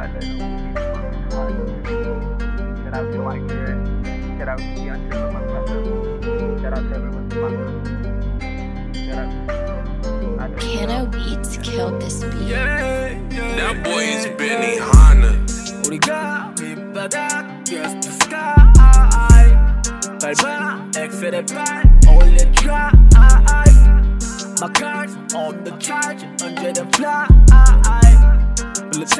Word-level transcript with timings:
that 0.00 0.24
no 1.30 1.48
movie 1.50 2.04
that 2.84 2.94
I 2.94 2.96
feel 3.12 3.24
like 3.24 3.40
you're 3.50 3.76
that 4.38 4.48
I 4.48 4.54
would 4.56 4.74
be 4.74 4.90
under 4.90 5.14
for 5.14 5.32
my 5.32 5.40
brother 5.40 5.78
that 6.62 6.72
I 6.72 6.80
tell 6.88 7.00
her 7.00 7.10
was 7.10 7.26
my 7.34 7.50
that 9.06 9.18
I, 9.18 10.44
I 10.44 10.48
just 10.48 10.60
Piano 10.66 11.06
Beats 11.06 11.56
killed 11.58 12.00
this 12.00 12.24
beat. 12.24 12.48
Yeah, 12.48 13.10
yeah, 13.30 13.56
That 13.56 13.84
boy 13.84 14.02
is 14.02 14.26
yeah, 14.26 14.36
Benny 14.36 14.76
yeah. 14.76 14.92
Hanna. 14.92 15.32
우리가 15.86 16.52
밑바닥 16.60 17.64
Yes 17.68 17.92
to 18.00 18.10
sky 18.10 18.54
밟아 20.20 20.90
엑셀의 20.96 21.46
발 21.46 21.82
올려줘 22.08 22.90
My 24.58 24.68
cards 24.72 25.14
on 25.34 25.62
the 25.64 25.78
charge 25.78 26.24
언제든 26.42 26.90
fly 26.94 27.26
올라 28.96 29.19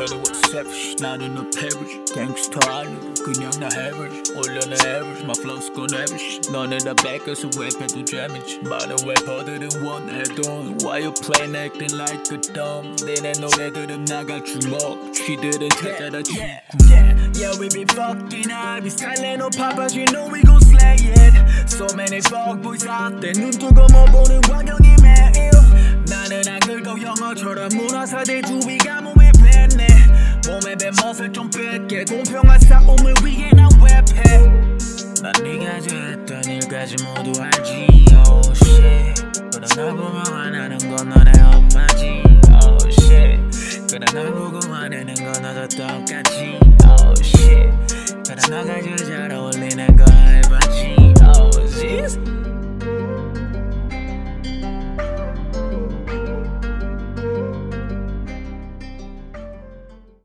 Tell 0.00 0.18
what 0.18 0.36
savage, 0.48 0.96
나는 1.00 1.36
a 1.36 1.44
average 1.64 2.04
Gangsta 2.14 2.60
아니고 2.68 3.14
그냥 3.24 3.50
나 3.58 3.68
average 3.74 4.32
올려 4.36 4.60
나 4.66 4.76
average, 4.86 5.24
my 5.24 5.34
flow's 5.36 5.68
gonna 5.74 6.02
average 6.02 6.40
너는 6.52 6.78
다 6.78 6.94
backers, 6.94 7.44
랩해도 7.44 8.04
damage 8.06 8.60
많은 8.62 8.96
래퍼들은 9.04 9.82
원해도 9.82 10.76
Why 10.82 11.04
you 11.04 11.12
playing 11.12 11.56
acting 11.56 11.96
like 11.96 12.24
a 12.30 12.38
dumb 12.52 12.94
내내 13.04 13.32
노래들은 13.40 14.04
나갈 14.04 14.44
주먹 14.44 15.12
쥐들은 15.12 15.68
찾아다 15.70 16.22
yeah, 16.30 16.60
yeah, 16.88 17.14
yeah, 17.36 17.52
we 17.58 17.68
be 17.68 17.84
fucking 17.84 18.50
up. 18.50 18.82
Be 18.82 18.90
silent, 18.90 19.38
no 19.38 19.50
papas, 19.50 19.94
you 19.94 20.04
know 20.12 20.28
we 20.28 20.42
gon' 20.42 20.60
slay 20.60 20.96
it. 21.00 21.34
So 21.68 21.86
many 21.96 22.20
fuckboys 22.20 22.86
out 22.86 23.20
there, 23.20 23.32
눈 23.32 23.50
뜨고 23.50 23.86
못 23.92 24.06
보는 24.12 24.40
광경이 24.42 24.96
매일. 25.02 25.50
나는 26.08 26.46
안 26.48 26.60
긁어 26.60 26.96
영어처럼 27.00 27.68
문화사대 27.74 28.42
주위가 28.42 29.00
몸 29.00 29.09
에 29.45 29.67
뱉네. 29.67 29.87
몸에 30.47 30.75
뱉 30.75 30.91
멋을 31.01 31.31
좀 31.33 31.49
뺄게. 31.49 32.05
공평한 32.05 32.59
싸움을 32.59 33.13
위해 33.23 33.49
난 33.53 33.69
랩해. 33.69 35.21
난 35.21 35.33
네가 35.43 35.81
좋아했던 35.81 36.43
일까지 36.45 36.95
모두 37.03 37.41
알지. 37.41 38.05
Oh 38.27 38.53
shit. 38.55 39.21
날 39.75 39.95
보면 39.95 40.25
화나는 40.25 40.77
건 40.95 41.09
너네 41.09 41.31
엄마지. 41.41 42.23
Oh 42.63 42.77
shit. 42.89 43.99
날 44.13 44.31
보고 44.31 44.59
화내는 44.71 45.13
건 45.15 45.41
너도 45.41 45.67
똑같지. 45.67 46.60